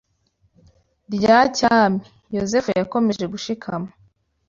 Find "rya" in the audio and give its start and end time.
1.15-1.39